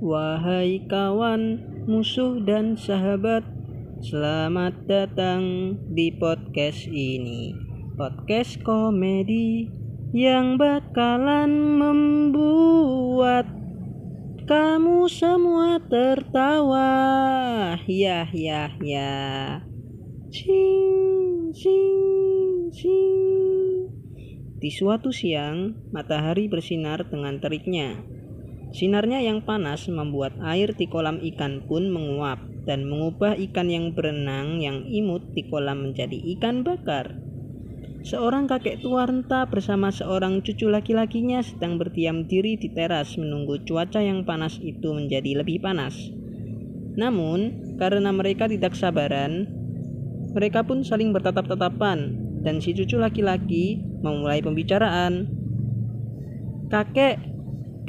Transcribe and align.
Wahai 0.00 0.88
kawan, 0.88 1.60
musuh 1.84 2.40
dan 2.40 2.72
sahabat, 2.72 3.44
selamat 4.00 4.88
datang 4.88 5.76
di 5.92 6.08
podcast 6.16 6.88
ini. 6.88 7.52
Podcast 8.00 8.64
komedi 8.64 9.68
yang 10.16 10.56
bakalan 10.56 11.52
membuat 11.76 13.44
kamu 14.48 15.04
semua 15.12 15.76
tertawa. 15.84 16.96
Ya, 17.84 18.24
ya, 18.32 18.72
ya. 18.80 19.20
Sing, 20.32 21.52
sing, 21.52 22.72
sing. 22.72 23.92
Di 24.64 24.72
suatu 24.72 25.12
siang, 25.12 25.76
matahari 25.92 26.48
bersinar 26.48 27.04
dengan 27.04 27.36
teriknya. 27.36 28.19
Sinarnya 28.70 29.18
yang 29.18 29.42
panas 29.42 29.90
membuat 29.90 30.38
air 30.46 30.70
di 30.78 30.86
kolam 30.86 31.18
ikan 31.18 31.66
pun 31.66 31.90
menguap 31.90 32.38
dan 32.62 32.86
mengubah 32.86 33.34
ikan 33.50 33.66
yang 33.66 33.90
berenang 33.90 34.62
yang 34.62 34.86
imut 34.86 35.34
di 35.34 35.42
kolam 35.50 35.90
menjadi 35.90 36.14
ikan 36.38 36.62
bakar. 36.62 37.18
Seorang 38.00 38.48
kakek 38.48 38.80
tua 38.80 39.04
renta 39.04 39.44
bersama 39.44 39.92
seorang 39.92 40.40
cucu 40.40 40.72
laki-lakinya 40.72 41.44
sedang 41.44 41.76
berdiam 41.76 42.24
diri 42.24 42.56
di 42.56 42.72
teras 42.72 43.18
menunggu 43.20 43.60
cuaca 43.68 44.00
yang 44.00 44.24
panas 44.24 44.56
itu 44.62 44.88
menjadi 44.96 45.44
lebih 45.44 45.60
panas. 45.60 45.98
Namun, 46.96 47.76
karena 47.76 48.08
mereka 48.08 48.48
tidak 48.48 48.72
sabaran, 48.72 49.44
mereka 50.32 50.64
pun 50.64 50.80
saling 50.80 51.12
bertatap-tatapan 51.12 52.16
dan 52.40 52.56
si 52.62 52.72
cucu 52.72 52.96
laki-laki 52.96 53.84
memulai 54.00 54.40
pembicaraan. 54.40 55.28
Kakek, 56.72 57.29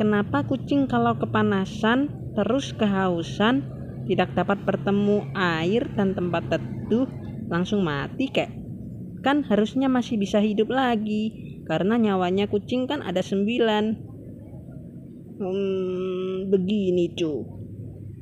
Kenapa 0.01 0.41
kucing 0.41 0.89
kalau 0.89 1.13
kepanasan 1.13 2.09
terus 2.33 2.73
kehausan 2.73 3.61
tidak 4.09 4.33
dapat 4.33 4.57
bertemu 4.65 5.29
air 5.37 5.85
dan 5.93 6.17
tempat 6.17 6.49
teduh 6.49 7.05
langsung 7.53 7.85
mati 7.85 8.25
kek? 8.33 8.49
Kan 9.21 9.45
harusnya 9.45 9.93
masih 9.93 10.17
bisa 10.17 10.41
hidup 10.41 10.73
lagi 10.73 11.53
karena 11.69 12.01
nyawanya 12.01 12.49
kucing 12.49 12.89
kan 12.89 13.05
ada 13.05 13.21
sembilan. 13.21 13.93
Hmm, 15.37 16.49
begini 16.49 17.13
cu. 17.13 17.45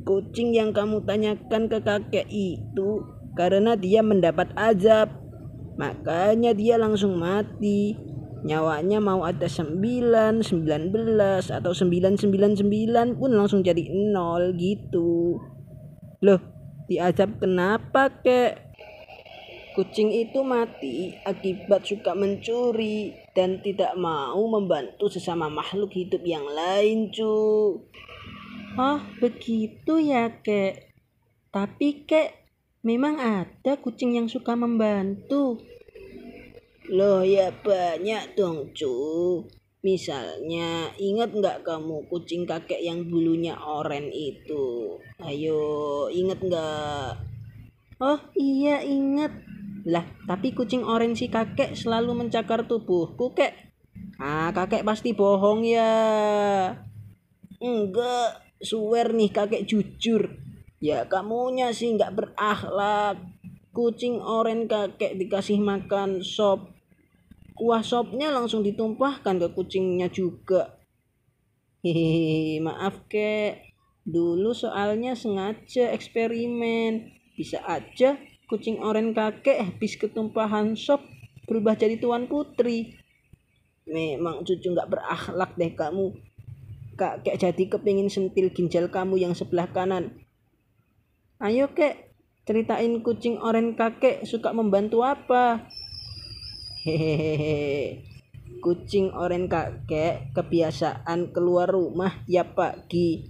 Kucing 0.03 0.51
yang 0.51 0.75
kamu 0.75 1.07
tanyakan 1.07 1.71
ke 1.71 1.79
kakek 1.79 2.27
itu 2.27 3.07
karena 3.39 3.79
dia 3.79 4.03
mendapat 4.03 4.51
azab. 4.59 5.15
Makanya 5.79 6.51
dia 6.51 6.75
langsung 6.75 7.15
mati 7.15 8.08
nyawanya 8.43 9.03
mau 9.03 9.27
ada 9.27 9.47
9, 9.47 10.43
19 10.43 11.51
atau 11.51 11.71
999 11.75 13.19
pun 13.19 13.31
langsung 13.35 13.59
jadi 13.65 13.83
nol 13.91 14.55
gitu. 14.55 15.39
Loh, 16.23 16.41
diajab 16.87 17.39
kenapa 17.39 18.11
kek? 18.23 18.69
Kucing 19.77 20.11
itu 20.11 20.43
mati 20.43 21.15
akibat 21.23 21.87
suka 21.87 22.11
mencuri 22.11 23.15
dan 23.31 23.63
tidak 23.63 23.95
mau 23.95 24.41
membantu 24.51 25.07
sesama 25.07 25.47
makhluk 25.47 25.95
hidup 25.95 26.19
yang 26.25 26.43
lain, 26.43 27.07
cu. 27.15 27.79
Oh, 28.75 28.99
begitu 29.23 30.03
ya, 30.03 30.43
kek. 30.43 30.91
Tapi, 31.55 32.03
kek, 32.03 32.35
memang 32.83 33.19
ada 33.19 33.79
kucing 33.79 34.19
yang 34.19 34.27
suka 34.27 34.57
membantu. 34.59 35.63
Loh 36.89 37.21
ya 37.21 37.53
banyak 37.53 38.33
dong 38.33 38.73
cu. 38.73 38.89
Misalnya, 39.85 40.89
ingat 40.97 41.37
nggak 41.37 41.61
kamu 41.61 42.09
kucing 42.09 42.49
kakek 42.49 42.81
yang 42.81 43.05
bulunya 43.05 43.53
oren 43.61 44.09
itu? 44.09 44.97
Ayo, 45.21 46.09
ingat 46.09 46.41
nggak? 46.41 47.09
Oh 48.01 48.17
iya 48.33 48.81
ingat. 48.81 49.29
Lah, 49.85 50.01
tapi 50.25 50.49
kucing 50.57 50.81
oren 50.81 51.13
si 51.13 51.29
kakek 51.29 51.77
selalu 51.77 52.25
mencakar 52.25 52.65
tubuhku 52.65 53.37
kek. 53.37 53.53
Ah, 54.17 54.49
kakek 54.49 54.81
pasti 54.81 55.13
bohong 55.13 55.61
ya. 55.69 55.93
Enggak, 57.61 58.41
suwer 58.65 59.13
nih 59.13 59.29
kakek 59.29 59.69
jujur. 59.69 60.41
Ya 60.81 61.05
kamunya 61.05 61.69
sih 61.69 61.93
nggak 61.93 62.17
berakhlak. 62.17 63.21
Kucing 63.77 64.17
oren 64.17 64.65
kakek 64.65 65.21
dikasih 65.21 65.61
makan 65.61 66.25
sop 66.25 66.78
kuah 67.59 67.83
sopnya 67.83 68.31
langsung 68.31 68.63
ditumpahkan 68.63 69.35
ke 69.35 69.47
kucingnya 69.51 70.07
juga. 70.07 70.79
Hehehe, 71.83 72.63
maaf 72.63 73.03
kek. 73.11 73.75
Dulu 74.07 74.55
soalnya 74.55 75.13
sengaja 75.13 75.91
eksperimen. 75.91 77.11
Bisa 77.35 77.59
aja 77.67 78.15
kucing 78.49 78.81
oren 78.81 79.13
kakek 79.13 79.61
habis 79.61 79.93
ketumpahan 79.99 80.73
sop 80.73 81.05
berubah 81.45 81.77
jadi 81.77 82.01
tuan 82.01 82.25
putri. 82.25 82.97
Memang 83.85 84.41
cucu 84.47 84.73
nggak 84.73 84.89
berakhlak 84.89 85.53
deh 85.59 85.71
kamu. 85.75 86.15
Kakek 86.97 87.37
jadi 87.37 87.63
kepingin 87.69 88.09
sentil 88.09 88.49
ginjal 88.55 88.89
kamu 88.89 89.21
yang 89.21 89.33
sebelah 89.37 89.69
kanan. 89.69 90.19
Ayo 91.39 91.71
kek, 91.71 92.11
ceritain 92.43 92.99
kucing 93.05 93.39
oren 93.39 93.77
kakek 93.77 94.27
suka 94.27 94.51
membantu 94.51 95.05
apa? 95.05 95.69
Hehehe. 96.79 97.99
Kucing 98.63 99.11
oren 99.11 99.51
kakek 99.51 100.31
kebiasaan 100.31 101.35
keluar 101.35 101.67
rumah 101.67 102.23
tiap 102.23 102.55
pagi. 102.55 103.27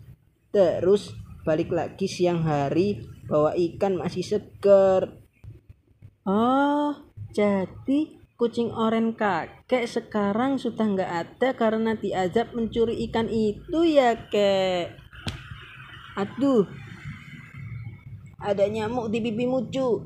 Terus 0.53 1.13
balik 1.41 1.73
lagi 1.73 2.05
siang 2.05 2.45
hari 2.45 3.01
bawa 3.25 3.57
ikan 3.57 3.97
masih 3.97 4.21
seger. 4.21 5.17
Oh, 6.29 6.93
jadi 7.33 8.21
kucing 8.37 8.69
oren 8.69 9.17
kakek 9.17 9.89
sekarang 9.89 10.61
sudah 10.61 10.85
nggak 10.85 11.11
ada 11.11 11.49
karena 11.57 11.97
diajak 11.97 12.53
mencuri 12.53 13.01
ikan 13.09 13.29
itu 13.33 13.81
ya 13.81 14.13
kek. 14.29 14.93
Aduh, 16.17 16.69
ada 18.37 18.66
nyamuk 18.69 19.09
di 19.09 19.25
pipimu 19.25 19.73
cu. 19.73 20.05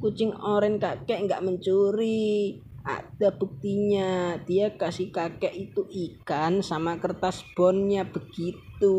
Kucing 0.00 0.32
oren 0.40 0.80
kakek 0.80 1.28
nggak 1.28 1.44
mencuri 1.44 2.64
ada 2.88 3.28
buktinya. 3.36 4.40
Dia 4.48 4.72
kasih 4.80 5.12
kakek 5.12 5.52
itu 5.52 5.84
ikan 5.84 6.64
sama 6.64 6.96
kertas 6.96 7.44
bonnya 7.52 8.08
begitu. 8.08 8.96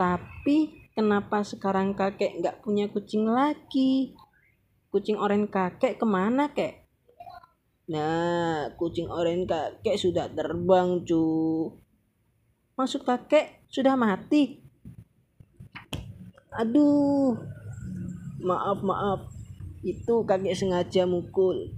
Tapi 0.00 0.88
kenapa 0.96 1.44
sekarang 1.44 1.92
kakek 1.92 2.40
nggak 2.40 2.64
punya 2.64 2.88
kucing 2.88 3.28
lagi? 3.28 4.16
Kucing 4.88 5.20
oren 5.20 5.52
kakek 5.52 6.00
ke 6.00 6.06
mana 6.08 6.48
kek? 6.56 6.88
Nah 7.92 8.72
kucing 8.80 9.12
oren 9.12 9.44
kakek 9.44 10.00
sudah 10.00 10.32
terbang 10.32 11.04
cu. 11.04 11.24
Maksud 12.80 13.04
kakek 13.04 13.68
sudah 13.68 14.00
mati? 14.00 14.64
Aduh. 16.56 17.36
Maaf 18.40 18.80
maaf. 18.80 19.28
Itu 19.84 20.24
kakek 20.24 20.56
sengaja 20.56 21.04
mukul 21.04 21.74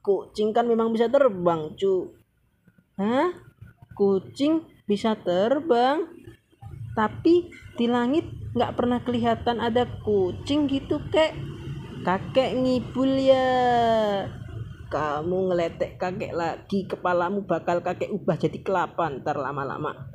Kucing 0.00 0.56
kan 0.56 0.64
memang 0.64 0.96
bisa 0.96 1.12
terbang, 1.12 1.76
cu. 1.76 2.16
Hah? 2.96 3.36
Kucing 3.92 4.64
bisa 4.88 5.12
terbang? 5.12 6.08
Tapi 6.96 7.52
di 7.76 7.84
langit 7.84 8.24
nggak 8.56 8.74
pernah 8.80 9.04
kelihatan 9.04 9.60
ada 9.60 9.84
kucing 10.00 10.64
gitu, 10.72 11.04
kek. 11.12 11.36
Kakek 12.00 12.56
ngibul 12.56 13.12
ya. 13.20 14.24
Kamu 14.88 15.52
ngeletek 15.52 16.00
kakek 16.00 16.32
lagi, 16.32 16.88
kepalamu 16.88 17.44
bakal 17.44 17.84
kakek 17.84 18.08
ubah 18.08 18.40
jadi 18.40 18.56
kelapa 18.64 19.04
ntar 19.20 19.36
lama-lama. 19.36 20.08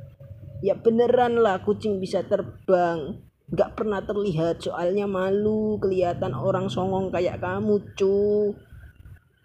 Ya 0.66 0.74
beneran 0.74 1.38
lah 1.38 1.62
kucing 1.62 2.02
bisa 2.02 2.26
terbang. 2.26 3.22
Nggak 3.54 3.78
pernah 3.78 4.02
terlihat 4.02 4.66
soalnya 4.66 5.06
malu 5.06 5.78
kelihatan 5.78 6.34
orang 6.34 6.66
songong 6.66 7.14
kayak 7.14 7.38
kamu, 7.38 7.78
cu. 7.94 8.50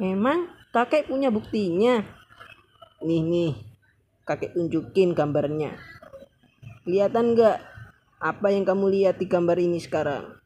Memang 0.02 0.50
kakek 0.74 1.06
punya 1.06 1.30
buktinya. 1.30 2.02
Nih 3.06 3.22
nih, 3.22 3.54
kakek 4.26 4.58
tunjukin 4.58 5.14
gambarnya. 5.14 5.78
Kelihatan 6.82 7.38
nggak 7.38 7.58
apa 8.18 8.48
yang 8.50 8.66
kamu 8.66 8.90
lihat 8.98 9.22
di 9.22 9.30
gambar 9.30 9.62
ini 9.62 9.78
sekarang? 9.78 10.42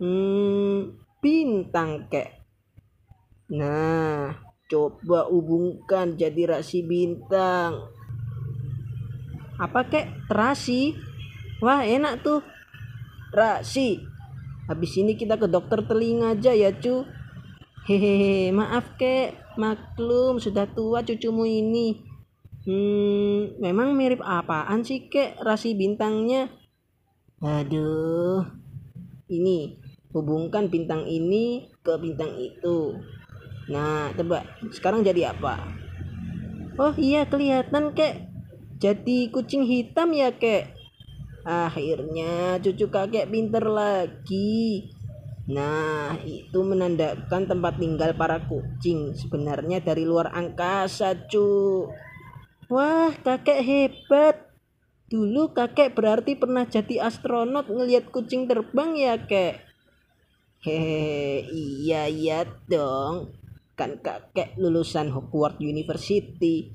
Hmm, 0.00 0.96
bintang 1.20 2.08
kek. 2.08 2.32
Nah, 3.52 4.32
coba 4.72 5.28
hubungkan 5.28 6.16
jadi 6.16 6.56
rasi 6.56 6.80
bintang. 6.80 7.92
Apa 9.60 9.84
kek? 9.84 10.32
Terasi? 10.32 10.96
Wah, 11.60 11.84
enak 11.84 12.24
tuh. 12.24 12.40
Rasi. 13.36 14.00
Habis 14.64 14.96
ini 14.96 15.12
kita 15.12 15.36
ke 15.36 15.44
dokter 15.44 15.84
telinga 15.84 16.32
aja 16.32 16.56
ya, 16.56 16.72
cu. 16.72 17.04
Hehehe, 17.86 18.50
maaf 18.50 18.98
kek, 18.98 19.38
maklum 19.54 20.42
sudah 20.42 20.66
tua 20.66 21.06
cucumu 21.06 21.46
ini. 21.46 22.02
Hmm, 22.66 23.62
memang 23.62 23.94
mirip 23.94 24.18
apaan 24.26 24.82
sih 24.82 25.06
kek 25.06 25.38
rasi 25.38 25.78
bintangnya? 25.78 26.50
Aduh, 27.38 28.42
ini 29.30 29.78
hubungkan 30.10 30.66
bintang 30.66 31.06
ini 31.06 31.70
ke 31.86 31.94
bintang 32.02 32.34
itu. 32.42 32.98
Nah, 33.70 34.10
tebak 34.18 34.42
sekarang 34.74 35.06
jadi 35.06 35.30
apa? 35.30 35.54
Oh 36.82 36.90
iya 36.98 37.22
kelihatan 37.30 37.94
kek. 37.94 38.26
Jadi 38.82 39.30
kucing 39.30 39.62
hitam 39.62 40.10
ya 40.10 40.34
kek. 40.34 40.74
Akhirnya 41.46 42.58
cucu 42.58 42.90
kakek 42.90 43.30
pinter 43.30 43.62
lagi. 43.62 44.90
Nah, 45.46 46.18
itu 46.26 46.58
menandakan 46.58 47.46
tempat 47.46 47.78
tinggal 47.78 48.10
para 48.18 48.42
kucing. 48.50 49.14
Sebenarnya 49.14 49.78
dari 49.78 50.02
luar 50.02 50.34
angkasa, 50.34 51.14
cu. 51.30 51.86
Wah, 52.66 53.14
kakek 53.14 53.62
hebat. 53.62 54.36
Dulu 55.06 55.54
kakek 55.54 55.94
berarti 55.94 56.34
pernah 56.34 56.66
jadi 56.66 57.06
astronot 57.06 57.70
ngelihat 57.70 58.10
kucing 58.10 58.50
terbang 58.50 58.98
ya, 58.98 59.14
kek? 59.22 59.62
Hehehe, 60.66 61.46
iya 61.46 62.10
iya 62.10 62.42
dong. 62.66 63.38
Kan 63.78 64.02
kakek 64.02 64.58
lulusan 64.58 65.14
Hogwarts 65.14 65.62
University. 65.62 66.74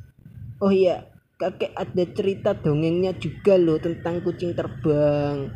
Oh 0.64 0.72
iya, 0.72 1.12
kakek 1.36 1.76
ada 1.76 2.08
cerita 2.08 2.56
dongengnya 2.56 3.12
juga 3.20 3.60
loh 3.60 3.84
tentang 3.84 4.24
kucing 4.24 4.56
terbang. 4.56 5.52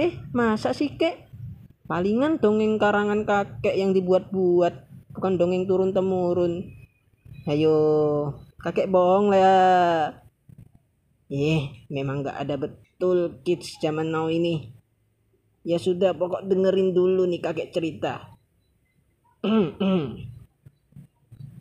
Eh, 0.00 0.16
masa 0.32 0.72
sih, 0.72 0.96
kek? 0.96 1.27
Palingan 1.88 2.36
dongeng 2.36 2.76
karangan 2.76 3.24
kakek 3.24 3.72
yang 3.72 3.96
dibuat-buat, 3.96 4.74
bukan 5.16 5.40
dongeng 5.40 5.64
turun-temurun. 5.64 6.68
Ayo, 7.48 7.76
kakek 8.60 8.92
bohong 8.92 9.32
lah 9.32 9.40
ya. 9.40 9.56
Eh 11.32 11.88
memang 11.88 12.28
gak 12.28 12.44
ada 12.44 12.60
betul 12.60 13.40
kids 13.40 13.80
zaman 13.80 14.12
now 14.12 14.28
ini. 14.28 14.68
Ya 15.64 15.80
sudah 15.80 16.12
pokok 16.12 16.44
dengerin 16.44 16.92
dulu 16.92 17.24
nih 17.24 17.40
kakek 17.40 17.72
cerita. 17.72 18.36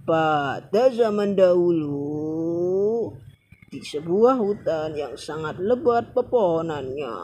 Pada 0.08 0.84
zaman 0.92 1.40
dahulu 1.40 3.16
di 3.72 3.80
sebuah 3.80 4.44
hutan 4.44 4.92
yang 4.92 5.16
sangat 5.16 5.56
lebat 5.56 6.12
pepohonannya 6.12 7.16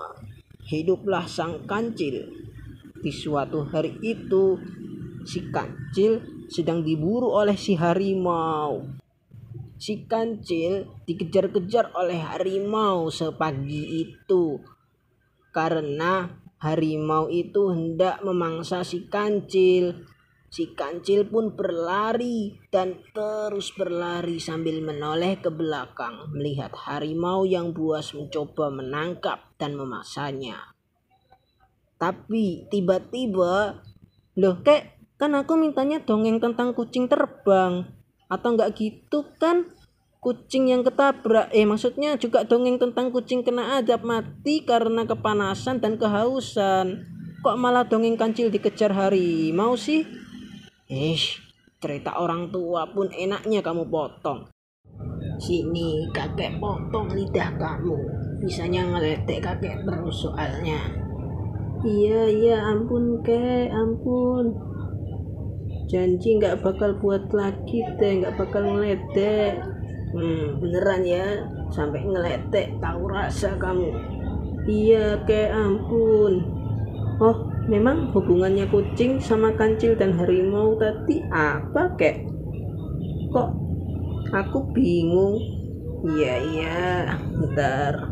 hiduplah 0.72 1.28
sang 1.28 1.68
kancil 1.68 2.32
di 3.04 3.12
suatu 3.12 3.68
hari 3.68 4.00
itu 4.00 4.56
si 5.28 5.52
kancil 5.52 6.24
sedang 6.48 6.88
diburu 6.88 7.28
oleh 7.28 7.60
si 7.60 7.76
harimau 7.76 8.88
si 9.76 10.08
kancil 10.08 10.88
dikejar-kejar 11.04 11.92
oleh 11.92 12.24
harimau 12.24 13.12
sepagi 13.12 14.08
itu 14.08 14.64
karena 15.52 16.40
harimau 16.64 17.28
itu 17.28 17.76
hendak 17.76 18.24
memangsa 18.24 18.88
si 18.88 19.12
kancil. 19.12 20.08
Si 20.54 20.70
kancil 20.78 21.26
pun 21.26 21.58
berlari 21.58 22.62
dan 22.70 23.02
terus 23.10 23.74
berlari 23.74 24.38
sambil 24.38 24.86
menoleh 24.86 25.42
ke 25.42 25.50
belakang 25.50 26.30
melihat 26.30 26.70
harimau 26.78 27.42
yang 27.42 27.74
buas 27.74 28.14
mencoba 28.14 28.70
menangkap 28.70 29.50
dan 29.58 29.74
memangsanya. 29.74 30.78
Tapi 32.04 32.68
tiba-tiba, 32.68 33.80
loh 34.36 34.56
kek, 34.60 35.00
kan 35.16 35.32
aku 35.40 35.56
mintanya 35.56 36.04
dongeng 36.04 36.44
tentang 36.44 36.76
kucing 36.76 37.08
terbang. 37.08 37.88
Atau 38.28 38.60
enggak 38.60 38.76
gitu 38.76 39.24
kan? 39.40 39.72
Kucing 40.20 40.68
yang 40.68 40.84
ketabrak. 40.84 41.48
Eh 41.56 41.64
maksudnya 41.64 42.20
juga 42.20 42.44
dongeng 42.44 42.76
tentang 42.76 43.08
kucing 43.08 43.40
kena 43.40 43.80
adab 43.80 44.04
mati 44.04 44.68
karena 44.68 45.08
kepanasan 45.08 45.80
dan 45.80 45.96
kehausan. 45.96 47.08
Kok 47.40 47.56
malah 47.56 47.88
dongeng 47.88 48.20
kancil 48.20 48.52
dikejar 48.52 48.92
harimau 48.92 49.80
sih? 49.80 50.04
Eh 50.92 51.16
cerita 51.80 52.20
orang 52.20 52.52
tua 52.52 52.84
pun 52.92 53.08
enaknya 53.16 53.64
kamu 53.64 53.88
potong. 53.88 54.52
Sini 55.40 56.08
kakek 56.12 56.60
potong 56.60 57.08
lidah 57.16 57.56
kamu. 57.56 57.96
Bisanya 58.44 58.92
ngeletek 58.92 59.40
kakek 59.40 59.88
terus 59.88 60.28
soalnya 60.28 61.03
iya 61.84 62.28
iya 62.28 62.58
ampun 62.72 63.22
kek 63.24 63.72
ampun. 63.72 64.56
Janji 65.92 66.40
nggak 66.40 66.64
bakal 66.64 66.98
buat 66.98 67.30
lagi 67.30 67.84
deh 68.00 68.24
nggak 68.24 68.36
bakal 68.40 68.64
ngeledek. 68.64 69.62
Hmm, 70.16 70.64
beneran 70.64 71.04
ya. 71.06 71.28
Sampai 71.70 72.04
ngeletek 72.04 72.80
tahu 72.82 73.04
rasa 73.12 73.56
kamu. 73.60 73.92
Iya 74.66 75.22
kek 75.28 75.52
ampun. 75.54 76.34
Oh 77.22 77.48
memang 77.70 78.12
hubungannya 78.12 78.68
kucing 78.68 79.22
sama 79.22 79.54
kancil 79.54 79.96
dan 79.96 80.16
harimau 80.18 80.76
tadi 80.80 81.22
apa 81.30 81.94
kek? 82.00 82.26
Kok 83.30 83.50
aku 84.34 84.60
bingung? 84.74 85.38
Iya 86.04 86.36
iya 86.52 86.80
ntar 87.56 88.12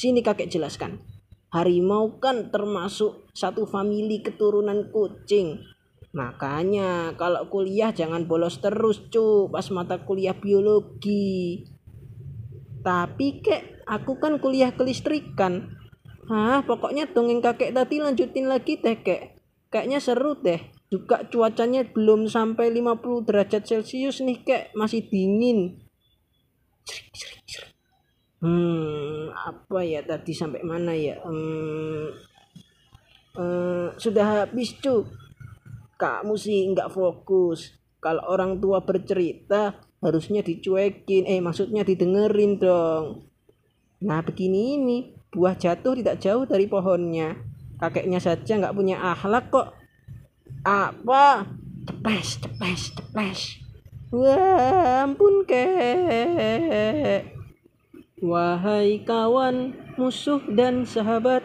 sini 0.00 0.24
kakek 0.24 0.48
jelaskan 0.48 0.96
harimau 1.50 2.18
kan 2.22 2.50
termasuk 2.54 3.30
satu 3.34 3.66
famili 3.66 4.22
keturunan 4.22 4.90
kucing 4.94 5.62
Makanya 6.10 7.14
kalau 7.14 7.46
kuliah 7.46 7.94
jangan 7.94 8.26
bolos 8.26 8.58
terus 8.58 8.98
cu 9.14 9.46
pas 9.46 9.66
mata 9.70 10.02
kuliah 10.02 10.34
biologi. 10.34 11.62
Tapi 12.82 13.38
kek 13.38 13.86
aku 13.86 14.18
kan 14.18 14.42
kuliah 14.42 14.74
kelistrikan. 14.74 15.70
Hah 16.26 16.66
pokoknya 16.66 17.10
dongeng 17.14 17.38
kakek 17.38 17.70
tadi 17.70 18.02
lanjutin 18.02 18.50
lagi 18.50 18.82
teh 18.82 18.98
kek. 18.98 19.38
Kayaknya 19.70 19.98
seru 20.02 20.34
deh. 20.42 20.58
Juga 20.90 21.22
cuacanya 21.30 21.86
belum 21.86 22.26
sampai 22.26 22.74
50 22.74 23.30
derajat 23.30 23.62
celcius 23.62 24.18
nih 24.26 24.42
kek 24.42 24.74
masih 24.74 25.06
dingin. 25.06 25.78
Hmm 28.40 29.28
apa 29.36 29.84
ya 29.84 30.00
tadi 30.00 30.32
sampai 30.32 30.64
mana 30.64 30.96
ya? 30.96 31.20
Hmm, 31.20 32.08
uh, 33.36 33.88
sudah 34.00 34.44
habis 34.44 34.76
cu 34.80 35.04
kamu 36.00 36.34
sih 36.40 36.72
nggak 36.72 36.88
fokus. 36.88 37.76
Kalau 38.00 38.24
orang 38.32 38.56
tua 38.56 38.80
bercerita 38.80 39.76
harusnya 40.00 40.40
dicuekin. 40.40 41.28
Eh 41.28 41.44
maksudnya 41.44 41.84
didengerin 41.84 42.56
dong. 42.56 43.28
Nah 44.00 44.24
begini 44.24 44.80
ini 44.80 44.98
buah 45.28 45.60
jatuh 45.60 46.00
tidak 46.00 46.16
jauh 46.24 46.48
dari 46.48 46.64
pohonnya. 46.64 47.36
Kakeknya 47.76 48.24
saja 48.24 48.56
nggak 48.56 48.72
punya 48.72 48.96
akhlak 49.04 49.52
kok. 49.52 49.76
Apa? 50.64 51.44
Cepes 51.84 52.40
cepes 52.40 52.80
cepes. 52.96 53.40
Wah 54.10 55.04
ampun 55.04 55.44
kek 55.44 56.69
wahai 58.20 59.00
kawan 59.00 59.72
musuh 59.96 60.44
dan 60.52 60.84
sahabat 60.84 61.40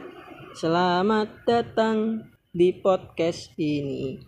selamat 0.60 1.32
datang 1.48 2.28
di 2.52 2.76
podcast 2.76 3.56
ini. 3.56 4.20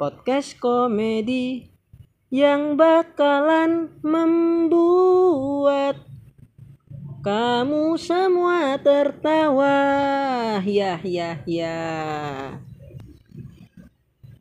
Podcast 0.00 0.56
komedi 0.56 1.68
yang 2.32 2.80
bakalan 2.80 3.92
membuat 4.00 6.00
kamu 7.20 8.00
semua 8.00 8.80
tertawa. 8.80 9.76
Ya 10.64 10.96
ya 11.04 11.44
ya. 11.44 11.80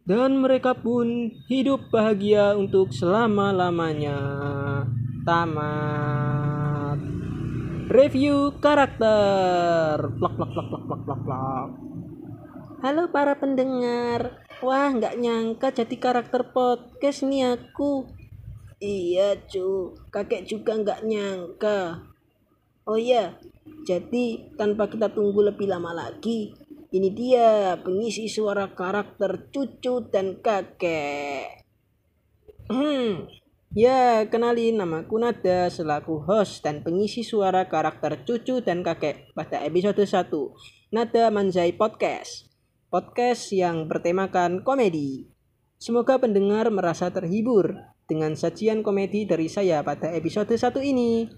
Dan 0.08 0.42
mereka 0.42 0.74
pun 0.74 1.36
hidup 1.52 1.92
bahagia 1.92 2.56
untuk 2.56 2.96
selama-lamanya. 2.96 4.18
Tamat 5.28 6.29
review 7.90 8.54
karakter 8.62 9.98
plak 9.98 10.34
plak 10.38 10.50
plak 10.54 10.68
plak 10.70 10.84
plak 10.86 11.02
plak 11.04 11.20
plak 11.26 11.70
halo 12.86 13.04
para 13.10 13.34
pendengar 13.36 14.46
Wah, 14.60 14.92
nggak 14.92 15.16
nyangka 15.24 15.72
jadi 15.72 15.96
karakter 15.96 16.52
podcast 16.52 17.24
nih 17.24 17.56
aku. 17.56 18.12
Iya, 18.84 19.40
cu. 19.48 19.96
Kakek 20.12 20.52
juga 20.52 20.76
nggak 20.76 21.08
nyangka. 21.08 22.04
Oh 22.84 23.00
iya, 23.00 23.40
jadi 23.88 24.52
tanpa 24.60 24.92
kita 24.92 25.16
tunggu 25.16 25.48
lebih 25.48 25.72
lama 25.72 25.96
lagi, 25.96 26.52
ini 26.92 27.08
dia 27.08 27.80
pengisi 27.80 28.28
suara 28.28 28.68
karakter 28.76 29.48
cucu 29.48 30.12
dan 30.12 30.44
kakek. 30.44 31.64
Hmm, 32.68 33.32
ya 33.74 34.26
kenalin 34.30 34.78
namaku 34.80 35.22
Nada 35.22 35.70
selaku 35.70 36.26
host 36.26 36.66
dan 36.66 36.82
pengisi 36.82 37.22
suara 37.22 37.70
karakter 37.70 38.26
cucu 38.26 38.62
dan 38.66 38.82
kakek 38.82 39.34
pada 39.38 39.62
episode 39.66 40.02
1 40.02 40.30
Nada 40.94 41.30
Manzai 41.30 41.74
Podcast 41.74 42.50
podcast 42.90 43.54
yang 43.54 43.86
bertemakan 43.86 44.66
komedi. 44.66 45.30
Semoga 45.78 46.18
pendengar 46.18 46.74
merasa 46.74 47.14
terhibur 47.14 47.78
dengan 48.10 48.34
sajian 48.34 48.82
komedi 48.82 49.30
dari 49.30 49.46
saya 49.46 49.86
pada 49.86 50.10
episode 50.18 50.50
satu 50.58 50.82
ini. 50.82 51.30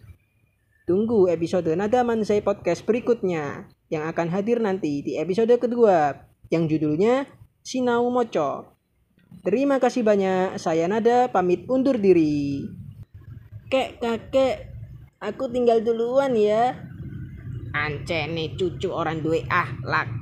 Tunggu 0.88 1.28
episode 1.28 1.76
Nada 1.76 2.02
Mansai 2.08 2.40
Podcast 2.42 2.88
berikutnya 2.88 3.68
yang 3.92 4.08
akan 4.08 4.32
hadir 4.32 4.64
nanti 4.64 5.04
di 5.04 5.20
episode 5.20 5.52
kedua 5.60 6.26
yang 6.48 6.66
judulnya 6.72 7.28
Sinau 7.62 8.08
Moco. 8.10 8.81
Terima 9.40 9.80
kasih 9.80 10.04
banyak, 10.04 10.60
saya 10.60 10.92
Nada 10.92 11.32
pamit 11.32 11.64
undur 11.72 11.96
diri. 11.96 12.68
Kek, 13.72 14.04
kakek, 14.04 14.68
aku 15.24 15.48
tinggal 15.48 15.80
duluan 15.80 16.36
ya. 16.36 16.76
Ance 17.72 18.28
nih 18.28 18.60
cucu 18.60 18.92
orang 18.92 19.24
duwe 19.24 19.48
ahlak. 19.48 20.21